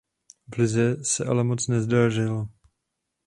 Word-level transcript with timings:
V 0.55 0.57
lize 0.57 0.97
se 1.03 1.25
ale 1.25 1.43
moc 1.43 1.67
nedařilo. 1.67 2.47